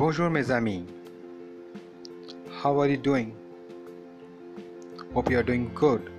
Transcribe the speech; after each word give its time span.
Bonjour 0.00 0.30
mes 0.30 0.50
amis. 0.50 0.84
How 2.62 2.80
are 2.80 2.88
you 2.88 2.96
doing? 2.96 3.34
Hope 5.12 5.30
you 5.30 5.38
are 5.38 5.42
doing 5.42 5.70
good. 5.74 6.10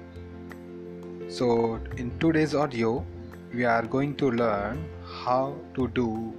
So, 1.28 1.80
in 1.98 2.12
today's 2.20 2.54
audio, 2.54 3.04
we 3.52 3.66
are 3.66 3.82
going 3.82 4.14
to 4.18 4.30
learn 4.30 4.84
how 5.24 5.56
to 5.74 5.88
do 5.88 6.32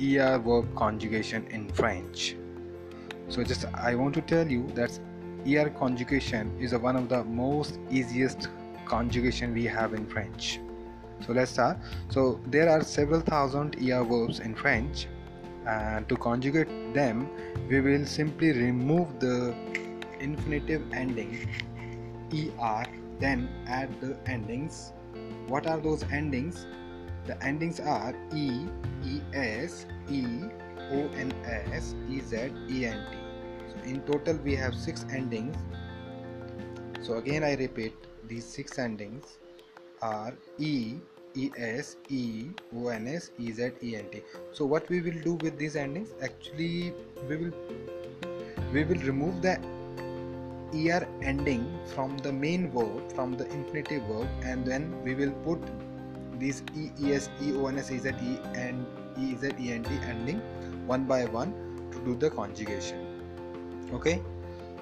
ER 0.00 0.38
verb 0.38 0.74
conjugation 0.76 1.46
in 1.48 1.68
French. 1.72 2.36
So, 3.28 3.44
just 3.44 3.66
I 3.74 3.94
want 3.94 4.14
to 4.14 4.22
tell 4.22 4.50
you 4.50 4.66
that 4.68 4.98
ER 5.46 5.68
conjugation 5.68 6.56
is 6.58 6.72
one 6.72 6.96
of 6.96 7.10
the 7.10 7.22
most 7.24 7.78
easiest 7.90 8.48
conjugation 8.86 9.52
we 9.52 9.64
have 9.64 9.92
in 9.92 10.06
French. 10.06 10.58
So 11.26 11.34
let's 11.34 11.50
start. 11.50 11.76
So 12.08 12.40
there 12.46 12.70
are 12.70 12.82
several 12.82 13.20
thousand 13.20 13.76
ER 13.76 14.04
verbs 14.04 14.40
in 14.40 14.54
French 14.54 15.06
and 15.68 16.08
to 16.08 16.16
conjugate 16.16 16.70
them 16.94 17.28
we 17.68 17.80
will 17.80 18.04
simply 18.06 18.52
remove 18.52 19.18
the 19.20 19.54
infinitive 20.20 20.82
ending 20.92 21.32
er 22.34 22.84
then 23.18 23.48
add 23.66 23.88
the 24.00 24.16
endings. 24.26 24.92
What 25.48 25.66
are 25.66 25.78
those 25.78 26.02
endings? 26.12 26.66
The 27.26 27.42
endings 27.42 27.80
are 27.80 28.14
e 28.34 28.66
es 29.32 29.86
e 30.08 30.22
ons 30.90 31.34
ez 31.44 31.94
ent 32.32 33.02
so 33.70 33.76
in 33.84 34.00
total 34.06 34.36
we 34.44 34.54
have 34.56 34.74
six 34.74 35.04
endings. 35.10 35.56
So 37.02 37.14
again 37.14 37.44
i 37.44 37.54
repeat 37.54 37.94
these 38.28 38.44
six 38.44 38.78
endings 38.78 39.38
are 40.00 40.34
e 40.58 40.96
es 41.70 41.96
e 42.10 42.22
ons 42.72 43.30
ez 43.48 43.58
ent 43.60 44.14
so 44.52 44.66
what 44.66 44.88
we 44.90 45.00
will 45.00 45.20
do 45.24 45.34
with 45.44 45.58
these 45.58 45.76
endings 45.76 46.14
actually 46.28 46.92
we 47.28 47.36
will 47.36 47.52
we 48.72 48.84
will 48.84 49.02
remove 49.10 49.42
the 49.42 49.58
er 50.86 51.02
ending 51.22 51.66
from 51.92 52.16
the 52.18 52.32
main 52.32 52.70
verb 52.70 53.12
from 53.14 53.36
the 53.42 53.46
infinitive 53.58 54.02
verb 54.12 54.28
and 54.44 54.64
then 54.64 54.90
we 55.04 55.14
will 55.14 55.34
put 55.46 55.60
these 56.38 56.62
e 56.76 57.12
es 57.12 57.30
e 57.40 57.52
ez 57.78 58.06
e 58.06 58.32
and 58.54 58.86
ez 59.28 59.44
ent 59.76 59.88
ending 60.14 60.40
one 60.86 61.04
by 61.04 61.24
one 61.26 61.52
to 61.92 61.98
do 62.04 62.14
the 62.14 62.30
conjugation. 62.30 62.98
Okay? 63.92 64.20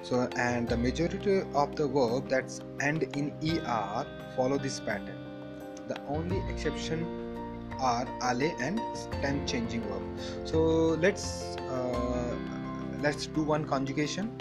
So 0.03 0.27
and 0.37 0.67
the 0.67 0.77
majority 0.77 1.41
of 1.53 1.75
the 1.75 1.87
verb 1.87 2.29
that's 2.29 2.61
end 2.79 3.03
in 3.15 3.31
er 3.43 4.05
follow 4.35 4.57
this 4.57 4.79
pattern 4.79 5.26
the 5.87 5.99
only 6.07 6.41
exception 6.49 7.05
are 7.79 8.07
aller 8.21 8.51
and 8.59 8.81
stem 8.93 9.45
changing 9.45 9.81
verb 9.81 10.03
so 10.43 10.59
let's 11.05 11.55
uh, 11.77 12.35
let's 13.01 13.27
do 13.27 13.43
one 13.43 13.65
conjugation 13.65 14.31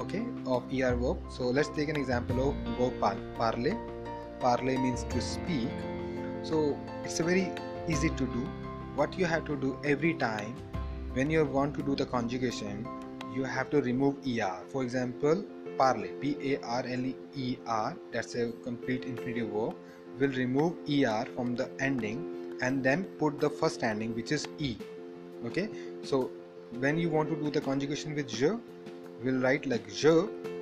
okay 0.00 0.24
of 0.46 0.64
er 0.72 0.94
verb. 0.96 1.18
So 1.28 1.50
let's 1.50 1.68
take 1.68 1.88
an 1.88 1.96
example 1.96 2.48
of 2.48 2.54
verb 2.78 2.98
par 3.00 3.16
parler 4.40 4.78
means 4.78 5.04
to 5.10 5.20
speak. 5.20 5.68
So 6.42 6.78
it's 7.04 7.20
a 7.20 7.22
very 7.22 7.52
easy 7.88 8.08
to 8.08 8.26
do. 8.36 8.48
What 8.96 9.18
you 9.18 9.26
have 9.26 9.44
to 9.44 9.56
do 9.56 9.78
every 9.84 10.14
time 10.14 10.56
when 11.12 11.30
you 11.30 11.44
want 11.44 11.74
to 11.74 11.82
do 11.82 11.94
the 11.94 12.06
conjugation 12.06 12.86
you 13.34 13.44
have 13.44 13.70
to 13.70 13.80
remove 13.80 14.16
er 14.26 14.58
for 14.72 14.82
example 14.82 15.44
parler 15.80 16.10
p 16.22 16.34
a 16.50 16.52
r 16.80 16.82
l 16.98 17.04
e 17.46 17.48
r 17.78 17.90
that's 18.12 18.34
a 18.42 18.46
complete 18.66 19.04
infinitive 19.12 19.50
verb 19.56 19.74
will 20.20 20.34
remove 20.42 20.72
er 20.98 21.24
from 21.34 21.54
the 21.60 21.68
ending 21.88 22.18
and 22.64 22.84
then 22.88 23.02
put 23.20 23.40
the 23.44 23.50
first 23.60 23.82
ending 23.90 24.12
which 24.18 24.32
is 24.36 24.44
e 24.58 24.72
okay? 25.46 25.68
So 26.02 26.30
when 26.78 26.98
you 26.98 27.08
want 27.08 27.30
to 27.30 27.36
do 27.36 27.50
the 27.50 27.62
conjugation 27.68 28.14
with 28.18 28.28
je 28.40 28.50
we'll 29.22 29.40
write 29.46 29.66
like 29.72 29.88
je 30.02 30.14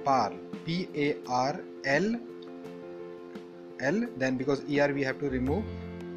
parle 0.06 0.38
p 0.64 0.78
a 1.06 1.08
r 1.40 1.54
l 1.96 2.06
l 3.92 3.98
then 4.22 4.38
because 4.42 4.62
er 4.78 4.88
we 4.98 5.02
have 5.08 5.18
to 5.24 5.28
remove 5.36 5.64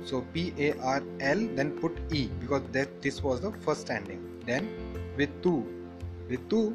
so 0.09 0.21
p 0.33 0.45
a 0.67 0.69
r 0.93 1.01
l 1.19 1.41
then 1.57 1.71
put 1.81 1.99
e 2.19 2.23
because 2.43 2.63
that 2.77 3.01
this 3.01 3.17
was 3.25 3.41
the 3.41 3.51
first 3.65 3.89
ending. 3.97 4.21
Then 4.45 4.69
with 5.17 5.33
two 5.43 5.59
with 6.29 6.43
two 6.53 6.65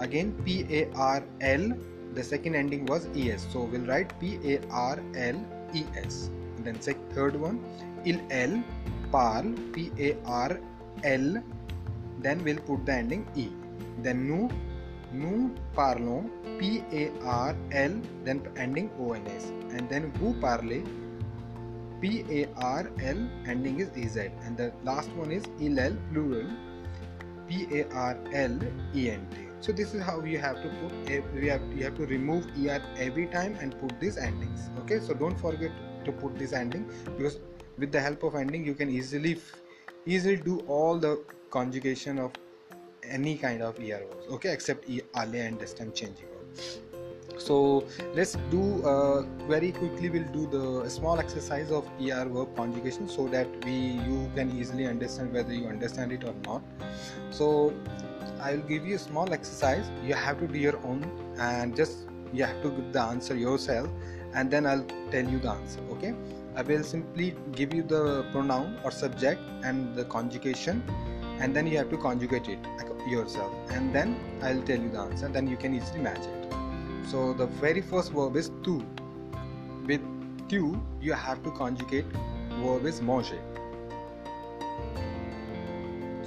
again 0.00 0.32
p 0.44 0.64
a 0.70 0.88
r 0.94 1.22
l 1.40 1.74
the 2.14 2.22
second 2.22 2.54
ending 2.54 2.86
was 2.86 3.06
es 3.24 3.46
so 3.52 3.64
we'll 3.70 3.86
write 3.86 4.10
P 4.20 4.38
A 4.52 4.60
R 4.70 4.98
L 5.16 5.38
E 5.74 5.84
S. 5.96 6.30
And 6.56 6.64
then 6.64 6.80
say 6.80 6.94
third 7.14 7.36
one 7.40 7.58
il 8.04 8.20
l 8.30 8.62
parl 9.10 9.52
p 9.72 9.90
a 9.98 10.16
r 10.24 10.60
l. 11.02 11.42
Then 12.22 12.44
we'll 12.44 12.62
put 12.68 12.86
the 12.86 12.92
ending 12.92 13.26
e. 13.34 13.48
Then 14.02 14.28
nous 14.28 14.48
nous 15.12 15.50
parlons 15.76 16.24
p 16.58 16.82
a 16.92 17.04
r 17.24 17.54
l 17.70 17.92
then 18.24 18.40
ending 18.56 18.90
ons 18.98 19.44
and 19.76 19.88
then 19.88 20.10
vous 20.18 20.34
parlez 20.44 20.82
p 22.00 22.24
a 22.40 22.42
r 22.56 22.84
l 23.14 23.20
ending 23.46 23.78
is 23.84 23.90
ez 24.04 24.16
and 24.44 24.56
the 24.56 24.68
last 24.90 25.10
one 25.22 25.32
is 25.38 25.46
il 25.68 25.78
l 25.78 25.96
plural 26.10 26.48
p 27.48 27.66
a 27.80 27.82
r 28.10 28.14
l 28.44 28.58
e 29.02 29.08
n 29.18 29.22
t 29.34 29.43
so 29.64 29.72
this 29.72 29.94
is 29.94 30.02
how 30.02 30.20
you 30.22 30.38
have 30.38 30.60
to 30.62 30.68
put 30.80 31.34
we 31.42 31.48
have 31.48 31.62
you 31.74 31.84
have 31.84 31.96
to 31.96 32.06
remove 32.06 32.48
er 32.72 32.80
every 33.08 33.26
time 33.34 33.56
and 33.60 33.78
put 33.80 33.98
these 33.98 34.18
endings. 34.18 34.68
Okay 34.80 35.00
so 35.00 35.14
don't 35.14 35.40
forget 35.40 35.70
to 36.04 36.12
put 36.12 36.38
this 36.38 36.52
ending 36.52 36.84
because 37.16 37.38
with 37.78 37.90
the 37.90 38.00
help 38.00 38.22
of 38.22 38.34
ending 38.34 38.66
you 38.66 38.74
can 38.74 38.90
easily 38.90 39.36
easily 40.04 40.36
do 40.36 40.58
all 40.78 40.98
the 40.98 41.14
conjugation 41.50 42.18
of 42.18 42.32
any 43.18 43.36
kind 43.38 43.62
of 43.62 43.78
er 43.78 44.02
verbs 44.10 44.32
okay 44.36 44.52
except 44.52 44.88
aller 45.22 45.44
and 45.48 45.58
the 45.58 45.66
stem 45.66 45.92
changing 45.92 46.34
so 47.38 47.84
let's 48.14 48.36
do 48.50 48.62
uh, 48.84 49.22
very 49.48 49.72
quickly 49.72 50.10
we'll 50.10 50.32
do 50.32 50.46
the 50.46 50.88
small 50.88 51.18
exercise 51.18 51.70
of 51.70 51.88
er 52.00 52.24
verb 52.36 52.54
conjugation 52.56 53.08
so 53.08 53.26
that 53.28 53.48
we 53.64 53.76
you 54.10 54.30
can 54.36 54.56
easily 54.58 54.86
understand 54.86 55.32
whether 55.32 55.52
you 55.52 55.66
understand 55.66 56.12
it 56.12 56.24
or 56.24 56.34
not. 56.44 56.62
So 57.30 57.72
I'll 58.40 58.66
give 58.72 58.86
you 58.86 58.96
a 58.96 58.98
small 58.98 59.32
exercise. 59.32 59.90
You 60.04 60.14
have 60.14 60.38
to 60.40 60.46
do 60.46 60.58
your 60.58 60.76
own 60.84 61.04
and 61.38 61.76
just 61.76 62.08
you 62.32 62.44
have 62.44 62.62
to 62.62 62.70
give 62.70 62.92
the 62.92 63.00
answer 63.00 63.34
yourself 63.36 63.88
and 64.34 64.50
then 64.50 64.66
I'll 64.66 64.86
tell 65.10 65.24
you 65.24 65.38
the 65.38 65.50
answer. 65.50 65.80
Okay. 65.92 66.14
I 66.56 66.62
will 66.62 66.84
simply 66.84 67.34
give 67.52 67.74
you 67.74 67.82
the 67.82 68.26
pronoun 68.30 68.78
or 68.84 68.90
subject 68.90 69.40
and 69.64 69.94
the 69.94 70.04
conjugation 70.04 70.82
and 71.40 71.54
then 71.54 71.66
you 71.66 71.76
have 71.78 71.90
to 71.90 71.96
conjugate 71.96 72.48
it 72.48 72.58
yourself 73.08 73.52
and 73.70 73.94
then 73.94 74.16
I'll 74.42 74.62
tell 74.62 74.78
you 74.78 74.88
the 74.88 74.98
answer 74.98 75.28
then 75.28 75.46
you 75.46 75.56
can 75.56 75.74
easily 75.74 76.00
match 76.00 76.20
it. 76.20 76.52
So 77.10 77.34
the 77.34 77.46
very 77.46 77.80
first 77.80 78.12
verb 78.12 78.36
is 78.36 78.50
tu. 78.62 78.84
With 79.86 80.00
tu 80.48 80.80
you 81.00 81.12
have 81.12 81.42
to 81.42 81.50
conjugate 81.50 82.06
verb 82.62 82.86
is 82.86 83.02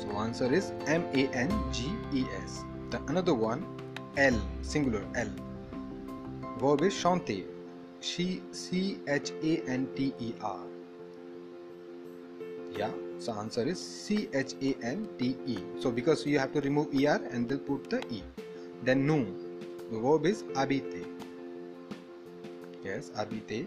manger 0.06 0.24
answer 0.24 0.53
is 0.53 0.72
M 0.85 1.03
A 1.13 1.28
N 1.34 1.52
G 1.72 1.91
E 2.13 2.25
S. 2.44 2.63
The 2.90 3.02
another 3.08 3.34
one 3.34 3.66
L 4.18 4.40
singular 4.62 5.03
L. 5.16 5.30
Verb 6.59 6.81
is 6.81 7.00
chanter. 7.00 7.44
She 8.00 8.41
C 8.52 9.00
H 9.07 9.31
A 9.44 9.62
N 9.68 9.88
T 9.96 10.13
E 10.19 10.34
R. 10.41 10.59
Yeah, 12.75 12.91
so 13.18 13.34
answer 13.34 13.63
is 13.63 13.80
C 13.80 14.30
H 14.34 14.53
A 14.62 14.75
N 14.84 15.07
T 15.18 15.36
E. 15.46 15.57
So 15.80 15.91
because 15.91 16.25
you 16.25 16.38
have 16.40 16.53
to 16.53 16.62
remove 16.62 16.94
ER 16.94 17.22
and 17.31 17.50
then 17.50 17.59
put 17.59 17.90
the 17.90 18.02
E. 18.13 18.24
Then 18.84 19.07
nous. 19.07 19.25
The 19.90 20.00
verb 20.00 20.25
is 20.25 20.44
habiter. 20.53 21.06
Yes, 22.84 23.12
habiter. 23.16 23.66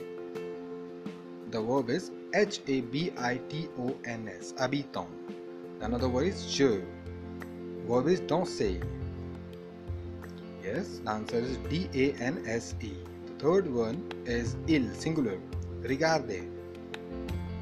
The 1.51 1.61
verb 1.61 1.91
is 1.91 2.11
H 2.35 2.61
A 2.69 2.81
B 2.83 3.11
I 3.19 3.41
T 3.49 3.69
O 3.79 3.97
N 4.05 4.29
S. 4.29 4.55
Habitant. 4.59 5.09
Another 5.81 6.09
word 6.11 6.27
is 6.27 6.45
je. 6.45 6.83
Verb 7.89 8.07
is 8.09 8.21
danser. 8.21 8.87
Yes, 10.63 11.01
the 11.05 11.11
answer 11.11 11.39
is 11.39 11.57
D 11.71 11.89
A 11.95 12.13
N 12.23 12.43
S 12.47 12.75
E. 12.83 12.91
The 13.27 13.33
third 13.43 13.71
one 13.73 14.03
is 14.27 14.57
il, 14.69 14.93
singular. 14.93 15.39
Regarde. 15.81 16.43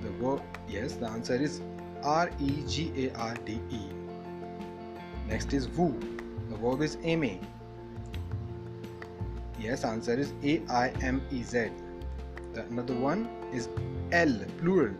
The 0.02 0.10
verb, 0.20 0.42
yes, 0.68 0.94
the 0.94 1.08
answer 1.08 1.36
is 1.36 1.60
R 2.02 2.28
E 2.40 2.64
G 2.66 2.90
A 3.04 3.16
R 3.18 3.34
D 3.44 3.60
E. 3.70 3.82
Next 5.28 5.52
is 5.52 5.66
vous. 5.66 5.94
The 6.50 6.56
verb 6.56 6.82
is 6.82 6.98
aimer. 7.04 7.38
Yes, 9.60 9.84
answer 9.84 10.18
is 10.18 10.32
A 10.42 10.60
I 10.68 10.88
M 11.02 11.22
E 11.30 11.44
Z. 11.44 11.70
The 12.52 12.62
another 12.64 12.94
one 12.94 13.28
is 13.52 13.68
L, 14.10 14.34
plural. 14.58 14.94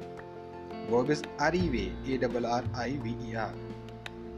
Verb 0.89 1.11
is 1.11 1.23
arriver, 1.39 1.93
A 2.07 2.19
R 2.25 2.47
R 2.47 2.65
I 2.75 2.97
V 3.03 3.17
E 3.31 3.37
R. 3.37 3.53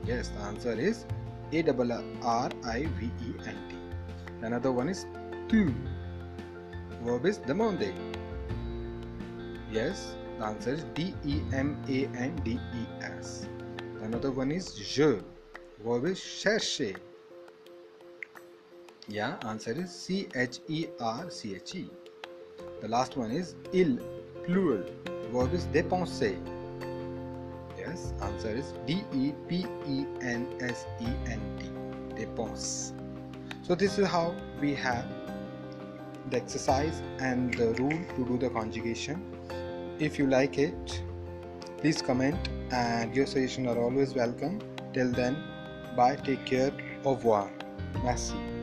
Yes, 0.04 0.28
the 0.28 0.40
answer 0.40 0.72
is 0.72 1.04
A 1.52 1.62
R 1.62 2.02
R 2.22 2.50
I 2.64 2.86
V 2.98 3.10
E 3.26 3.34
N 3.46 3.56
T. 3.68 3.76
Another 4.42 4.72
one 4.72 4.88
is 4.88 5.06
tu. 5.48 5.72
Verb 7.04 7.26
is 7.26 7.38
demander. 7.38 7.92
Yes, 9.70 10.16
the 10.38 10.46
answer 10.46 10.72
is 10.72 10.84
D 10.94 11.14
E 11.24 11.40
M 11.52 11.76
A 11.88 12.06
N 12.16 12.34
D 12.44 12.52
E 12.52 12.86
S. 13.00 13.46
Another 14.02 14.32
one 14.32 14.50
is 14.50 14.74
je. 14.74 15.20
Verb 15.84 16.04
is 16.06 16.18
chercher. 16.18 16.96
Yeah, 19.06 19.36
answer 19.46 19.72
is 19.72 19.90
C 19.92 20.28
H 20.34 20.58
E 20.68 20.86
R 21.00 21.30
C 21.30 21.54
H 21.54 21.74
E. 21.76 21.88
The 22.80 22.88
last 22.88 23.16
one 23.16 23.30
is 23.30 23.54
il, 23.72 23.98
plural. 24.44 24.84
Verb 25.32 25.54
is 25.54 25.66
dépenser. 25.66 26.36
Yes, 27.78 28.12
answer 28.22 28.50
is 28.50 28.74
D 28.86 29.04
E 29.14 29.32
P 29.48 29.66
E 29.86 30.04
N 30.22 30.46
S 30.60 30.86
E 31.00 31.06
N 31.26 31.40
T. 31.58 31.70
Dépense. 32.16 32.92
So 33.62 33.74
this 33.74 33.98
is 33.98 34.06
how 34.06 34.34
we 34.60 34.74
have 34.74 35.04
the 36.30 36.36
exercise 36.36 37.02
and 37.18 37.54
the 37.54 37.72
rule 37.74 37.98
to 38.16 38.24
do 38.26 38.38
the 38.38 38.50
conjugation. 38.50 39.22
If 39.98 40.18
you 40.18 40.26
like 40.26 40.58
it, 40.58 41.02
please 41.78 42.02
comment 42.02 42.48
and 42.70 43.14
your 43.14 43.26
suggestions 43.26 43.68
are 43.68 43.78
always 43.78 44.14
welcome. 44.14 44.60
Till 44.92 45.12
then, 45.12 45.36
bye, 45.96 46.16
take 46.16 46.44
care, 46.44 46.72
au 47.04 47.14
revoir. 47.14 47.50
Merci. 48.02 48.59